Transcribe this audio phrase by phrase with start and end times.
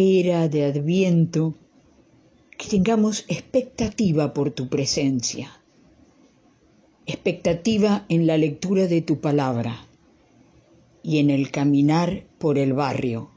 [0.00, 1.54] espera, de adviento,
[2.56, 5.50] que tengamos expectativa por tu presencia,
[7.06, 9.86] expectativa en la lectura de tu palabra
[11.02, 13.30] y en el caminar por el barrio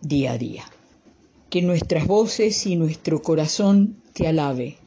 [0.00, 0.64] día a día.
[1.48, 4.78] Que nuestras voces y nuestro corazón te alabe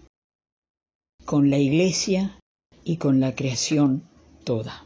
[1.26, 2.40] con la iglesia
[2.86, 4.04] y con la creación
[4.46, 4.86] toda.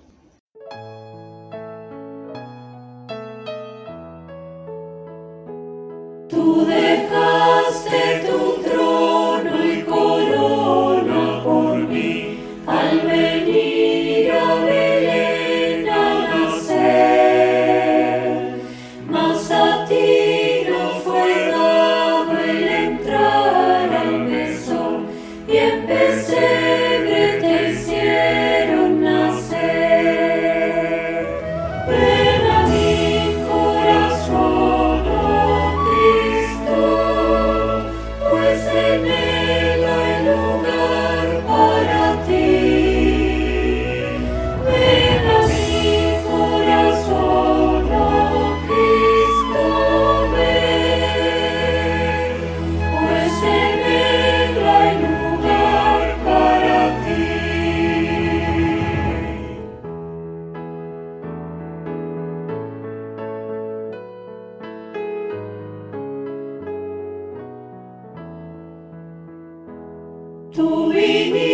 [70.58, 71.47] Tú viniste,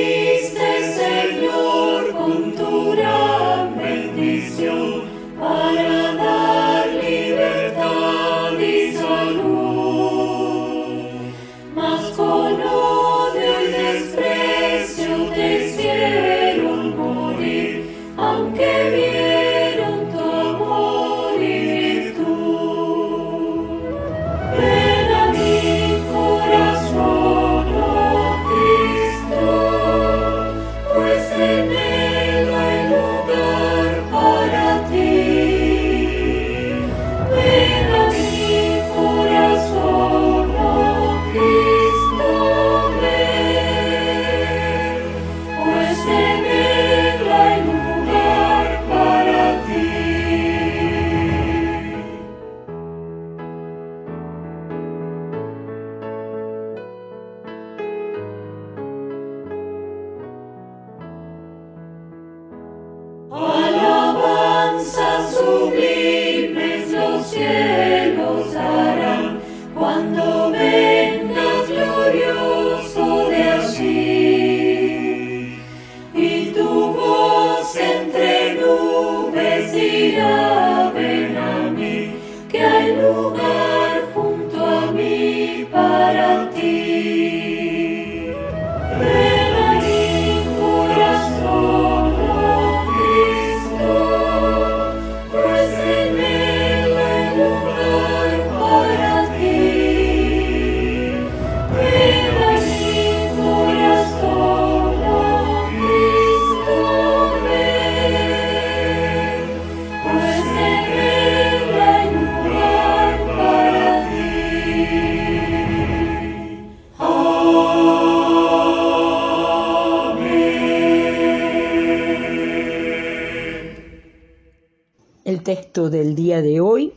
[125.44, 126.94] Texto del día de hoy,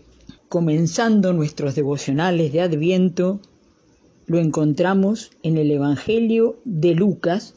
[0.49, 3.41] comenzando nuestros devocionales de Adviento,
[4.27, 7.55] lo encontramos en el Evangelio de Lucas,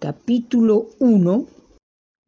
[0.00, 1.46] capítulo 1,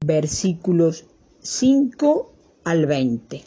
[0.05, 1.07] versículos
[1.41, 3.43] 5 al 20.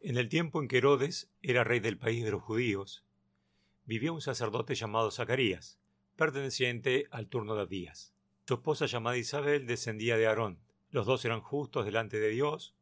[0.00, 3.04] En el tiempo en que Herodes era rey del país de los judíos,
[3.84, 5.78] vivía un sacerdote llamado Zacarías,
[6.16, 8.14] perteneciente al turno de Abías.
[8.46, 10.60] Su esposa llamada Isabel descendía de Aarón.
[10.90, 12.74] Los dos eran justos delante de Dios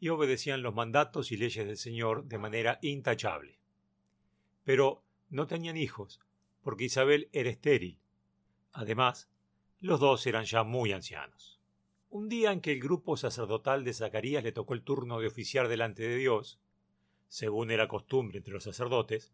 [0.00, 3.58] y obedecían los mandatos y leyes del Señor de manera intachable.
[4.64, 6.20] Pero no tenían hijos,
[6.62, 7.98] porque Isabel era estéril.
[8.72, 9.30] Además,
[9.80, 11.60] los dos eran ya muy ancianos.
[12.10, 15.68] Un día en que el grupo sacerdotal de Zacarías le tocó el turno de oficiar
[15.68, 16.60] delante de Dios,
[17.28, 19.32] según era costumbre entre los sacerdotes,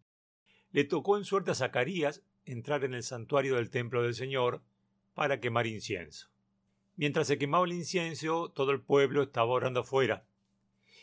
[0.72, 4.62] le tocó en suerte a Zacarías entrar en el santuario del templo del Señor
[5.14, 6.30] para quemar incienso.
[6.96, 10.26] Mientras se quemaba el incienso, todo el pueblo estaba orando afuera.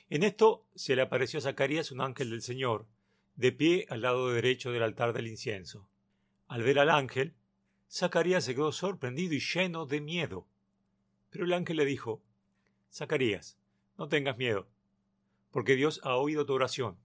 [0.10, 2.88] En esto se le apareció a Zacarías un ángel del Señor,
[3.36, 5.90] de pie al lado derecho del altar del incienso.
[6.48, 7.34] Al ver al ángel,
[7.92, 10.48] Zacarías se quedó sorprendido y lleno de miedo.
[11.30, 12.22] Pero el ángel le dijo,
[12.92, 13.58] Zacarías,
[13.98, 14.68] no tengas miedo,
[15.52, 16.98] porque Dios ha oído tu oración,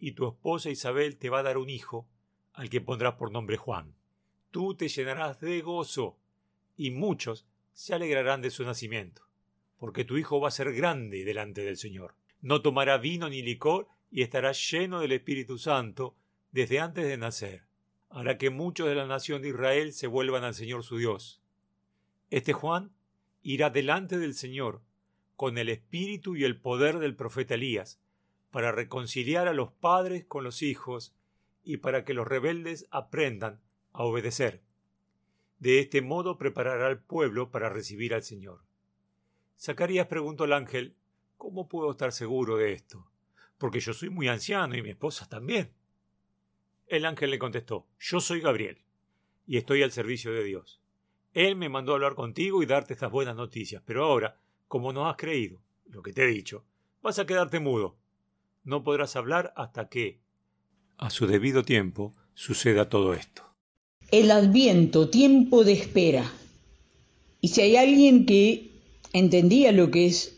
[0.00, 2.08] y tu esposa Isabel te va a dar un hijo,
[2.52, 3.94] al que pondrás por nombre Juan.
[4.50, 6.18] Tú te llenarás de gozo,
[6.76, 9.22] y muchos se alegrarán de su nacimiento,
[9.78, 12.16] porque tu hijo va a ser grande delante del Señor.
[12.44, 16.14] No tomará vino ni licor, y estará lleno del Espíritu Santo
[16.52, 17.64] desde antes de nacer.
[18.10, 21.40] Hará que muchos de la nación de Israel se vuelvan al Señor su Dios.
[22.28, 22.92] Este Juan
[23.42, 24.82] irá delante del Señor
[25.36, 27.98] con el espíritu y el poder del profeta Elías,
[28.50, 31.16] para reconciliar a los padres con los hijos
[31.64, 33.62] y para que los rebeldes aprendan
[33.94, 34.60] a obedecer.
[35.60, 38.60] De este modo preparará al pueblo para recibir al Señor.
[39.58, 40.94] Zacarías preguntó al ángel,
[41.44, 43.06] ¿Cómo puedo estar seguro de esto?
[43.58, 45.74] Porque yo soy muy anciano y mi esposa también.
[46.86, 48.78] El ángel le contestó, Yo soy Gabriel,
[49.46, 50.80] y estoy al servicio de Dios.
[51.34, 54.38] Él me mandó a hablar contigo y darte estas buenas noticias, pero ahora,
[54.68, 55.60] como no has creído
[55.90, 56.64] lo que te he dicho,
[57.02, 57.98] vas a quedarte mudo.
[58.62, 60.22] No podrás hablar hasta que,
[60.96, 63.42] a su debido tiempo, suceda todo esto.
[64.10, 66.24] El adviento, tiempo de espera.
[67.42, 68.70] Y si hay alguien que
[69.12, 70.33] entendía lo que es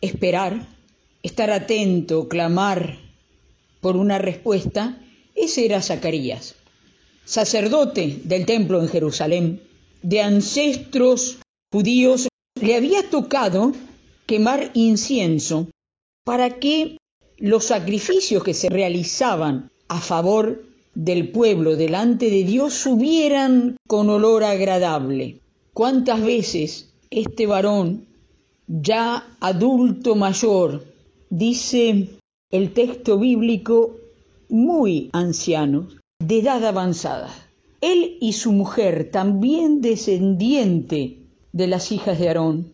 [0.00, 0.66] esperar,
[1.22, 2.98] estar atento, clamar
[3.80, 5.00] por una respuesta,
[5.34, 6.54] ese era Zacarías,
[7.24, 9.60] sacerdote del templo en Jerusalén,
[10.02, 11.38] de ancestros
[11.72, 12.28] judíos,
[12.60, 13.72] le había tocado
[14.26, 15.68] quemar incienso
[16.24, 16.98] para que
[17.38, 20.64] los sacrificios que se realizaban a favor
[20.94, 25.40] del pueblo delante de Dios subieran con olor agradable.
[25.72, 28.06] ¿Cuántas veces este varón,
[28.66, 30.84] ya adulto mayor,
[31.30, 32.18] dice
[32.50, 33.96] el texto bíblico,
[34.48, 35.88] muy anciano,
[36.18, 37.30] de edad avanzada?
[37.80, 41.18] Él y su mujer, también descendiente
[41.52, 42.72] de las hijas de Aarón,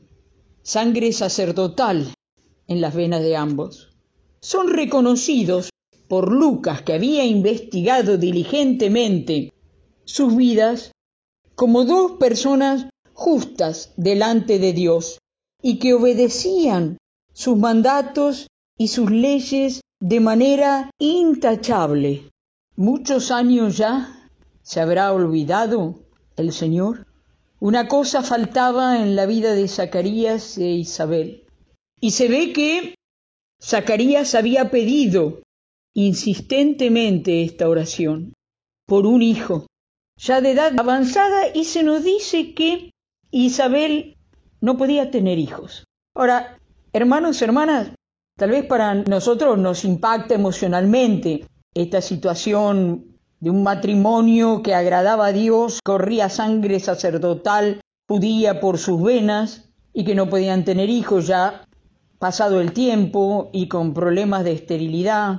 [0.62, 2.14] sangre sacerdotal
[2.68, 3.88] en las venas de ambos,
[4.40, 5.70] son reconocidos
[6.06, 9.52] por Lucas, que había investigado diligentemente
[10.04, 10.92] sus vidas,
[11.54, 15.18] como dos personas justas delante de Dios
[15.62, 16.98] y que obedecían
[17.32, 22.28] sus mandatos y sus leyes de manera intachable.
[22.76, 24.30] Muchos años ya
[24.62, 26.00] se habrá olvidado
[26.36, 27.06] el Señor.
[27.58, 31.44] Una cosa faltaba en la vida de Zacarías e Isabel.
[32.00, 32.94] Y se ve que
[33.62, 35.42] Zacarías había pedido
[35.92, 38.32] insistentemente esta oración
[38.86, 39.66] por un hijo,
[40.16, 42.90] ya de edad avanzada, y se nos dice que
[43.30, 44.16] Isabel
[44.60, 45.84] no podía tener hijos.
[46.14, 46.58] Ahora,
[46.92, 47.92] hermanos, hermanas,
[48.36, 55.32] tal vez para nosotros nos impacta emocionalmente esta situación de un matrimonio que agradaba a
[55.32, 61.64] Dios, corría sangre sacerdotal judía por sus venas y que no podían tener hijos ya
[62.18, 65.38] pasado el tiempo y con problemas de esterilidad.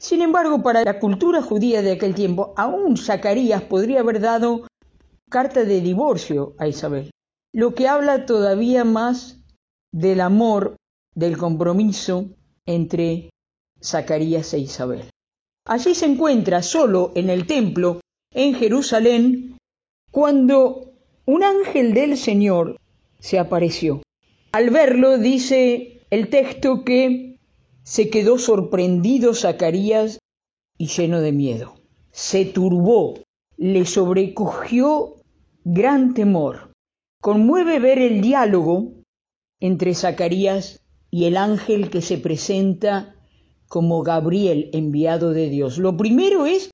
[0.00, 4.66] Sin embargo, para la cultura judía de aquel tiempo, aún Zacarías podría haber dado
[5.30, 7.10] carta de divorcio a Isabel,
[7.52, 9.40] lo que habla todavía más
[9.92, 10.76] del amor,
[11.14, 12.26] del compromiso
[12.66, 13.30] entre
[13.82, 15.04] Zacarías e Isabel.
[15.66, 18.00] Allí se encuentra solo en el templo,
[18.32, 19.56] en Jerusalén,
[20.10, 20.92] cuando
[21.26, 22.78] un ángel del Señor
[23.18, 24.02] se apareció.
[24.52, 27.38] Al verlo dice el texto que
[27.82, 30.18] se quedó sorprendido Zacarías
[30.78, 31.74] y lleno de miedo.
[32.12, 33.20] Se turbó,
[33.56, 35.16] le sobrecogió
[35.64, 36.72] gran temor.
[37.20, 38.92] Conmueve ver el diálogo
[39.60, 43.16] entre Zacarías y el ángel que se presenta
[43.68, 45.78] como Gabriel enviado de Dios.
[45.78, 46.70] Lo primero es,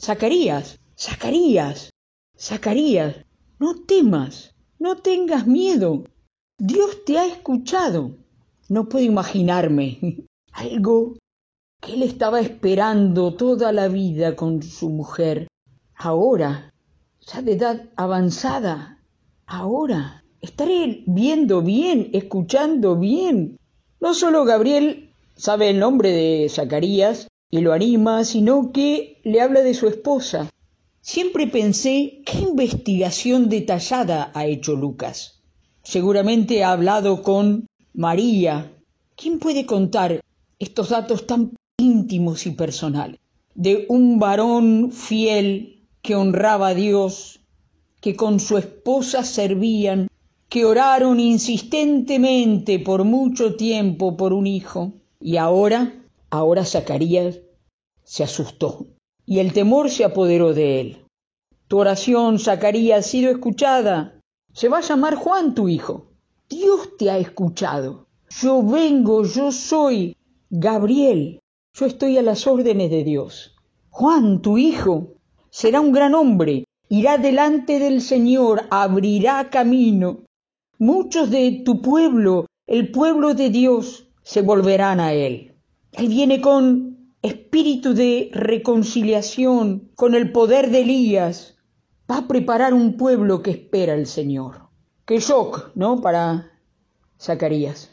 [0.00, 1.90] Zacarías, Zacarías,
[2.38, 3.24] Zacarías,
[3.58, 6.04] no temas, no tengas miedo.
[6.58, 8.16] Dios te ha escuchado.
[8.68, 11.18] No puedo imaginarme algo
[11.80, 15.48] que él estaba esperando toda la vida con su mujer.
[15.94, 16.72] Ahora,
[17.20, 19.01] ya de edad avanzada,
[19.52, 23.58] ahora, estaré viendo bien, escuchando bien.
[24.00, 29.62] No solo Gabriel sabe el nombre de Zacarías y lo anima, sino que le habla
[29.62, 30.50] de su esposa.
[31.00, 35.42] Siempre pensé qué investigación detallada ha hecho Lucas.
[35.82, 38.72] Seguramente ha hablado con María.
[39.16, 40.20] ¿Quién puede contar
[40.58, 43.22] estos datos tan íntimos y personales?
[43.54, 47.40] de un varón fiel que honraba a Dios,
[48.02, 50.08] que con su esposa servían,
[50.48, 54.92] que oraron insistentemente por mucho tiempo por un hijo.
[55.20, 57.38] Y ahora, ahora Zacarías
[58.02, 58.88] se asustó
[59.24, 61.04] y el temor se apoderó de él.
[61.68, 64.20] Tu oración, Zacarías, ha sido escuchada.
[64.52, 66.08] Se va a llamar Juan tu hijo.
[66.50, 68.08] Dios te ha escuchado.
[68.28, 70.16] Yo vengo, yo soy
[70.50, 71.38] Gabriel.
[71.72, 73.54] Yo estoy a las órdenes de Dios.
[73.90, 75.14] Juan, tu hijo,
[75.50, 80.26] será un gran hombre, irá delante del Señor, abrirá camino.
[80.78, 85.54] Muchos de tu pueblo, el pueblo de Dios, se volverán a él.
[85.92, 91.56] Él viene con espíritu de reconciliación, con el poder de Elías.
[92.10, 94.68] Va a preparar un pueblo que espera al Señor.
[95.06, 96.02] Qué shock, ¿no?
[96.02, 96.50] Para
[97.18, 97.90] Zacarías.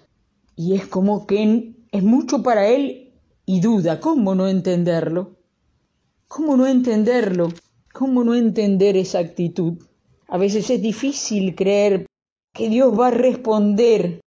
[0.58, 3.14] Y es como que es mucho para él
[3.46, 4.02] y duda.
[4.02, 5.38] ¿Cómo no entenderlo?
[6.28, 7.48] ¿Cómo no entenderlo?
[7.94, 9.74] ¿Cómo no entender esa actitud?
[10.28, 12.06] A veces es difícil creer
[12.54, 14.22] que Dios va a responder.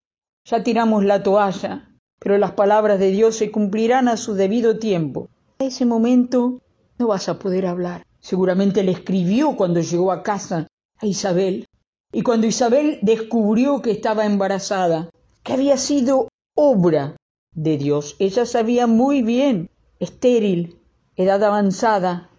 [0.44, 5.28] Ya tiramos la toalla, pero las palabras de Dios se cumplirán a su debido tiempo.
[5.60, 6.60] A ese momento
[6.98, 8.04] no vas a poder hablar.
[8.20, 10.66] Seguramente le escribió cuando llegó a casa
[10.98, 11.66] a Isabel.
[12.12, 15.10] Y cuando Isabel descubrió que estaba embarazada,
[15.44, 17.16] que había sido obra
[17.54, 18.16] de Dios.
[18.18, 20.78] Ella sabía muy bien, estéril,
[21.16, 22.30] edad avanzada,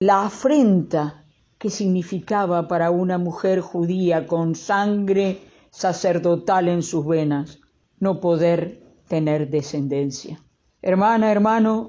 [0.00, 1.24] la afrenta
[1.58, 5.40] que significaba para una mujer judía con sangre
[5.70, 7.58] sacerdotal en sus venas
[7.98, 10.40] no poder tener descendencia.
[10.82, 11.88] Hermana, hermano,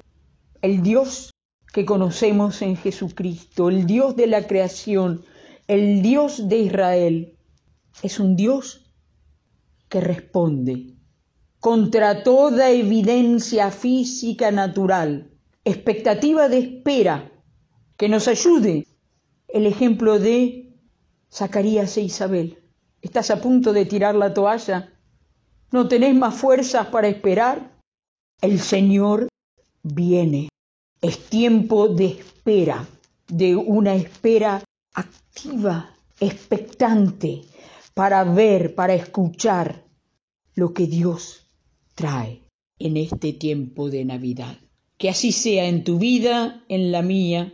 [0.60, 1.30] el Dios
[1.72, 5.24] que conocemos en Jesucristo, el Dios de la creación,
[5.68, 7.38] el Dios de Israel,
[8.02, 8.92] es un Dios
[9.88, 10.96] que responde
[11.60, 15.30] contra toda evidencia física natural,
[15.64, 17.30] expectativa de espera,
[18.00, 18.86] que nos ayude
[19.46, 20.72] el ejemplo de
[21.30, 22.56] Zacarías e Isabel.
[23.02, 24.90] ¿Estás a punto de tirar la toalla?
[25.70, 27.76] ¿No tenés más fuerzas para esperar?
[28.40, 29.28] El Señor
[29.82, 30.48] viene.
[31.02, 32.88] Es tiempo de espera,
[33.28, 34.64] de una espera
[34.94, 37.42] activa, expectante,
[37.92, 39.84] para ver, para escuchar
[40.54, 41.44] lo que Dios
[41.94, 42.44] trae
[42.78, 44.56] en este tiempo de Navidad.
[44.96, 47.52] Que así sea en tu vida, en la mía,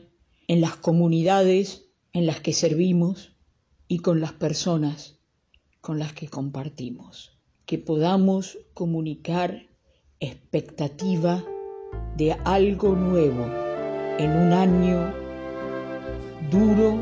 [0.49, 3.33] en las comunidades en las que servimos
[3.89, 5.17] y con las personas
[5.81, 7.39] con las que compartimos.
[7.65, 9.67] Que podamos comunicar
[10.19, 11.45] expectativa
[12.17, 13.47] de algo nuevo
[14.19, 15.15] en un año
[16.51, 16.99] duro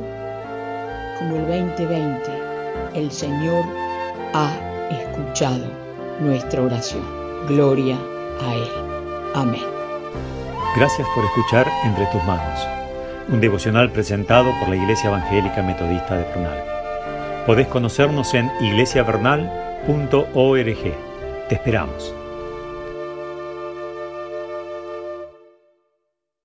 [1.18, 2.30] como el 2020.
[2.94, 3.64] El Señor
[4.34, 5.66] ha escuchado
[6.20, 7.02] nuestra oración.
[7.48, 7.98] Gloria
[8.40, 8.68] a Él.
[9.34, 9.64] Amén.
[10.76, 12.60] Gracias por escuchar Entre tus manos,
[13.28, 16.62] un devocional presentado por la Iglesia Evangélica Metodista de Prunal.
[17.46, 21.48] Podés conocernos en iglesiavernal.org.
[21.48, 22.23] Te esperamos.